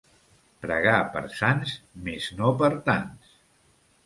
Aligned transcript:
Pregar 0.63 0.95
per 1.17 1.21
sants, 1.41 1.75
mes 2.09 2.31
no 2.41 2.51
per 2.63 2.71
tants. 2.89 3.37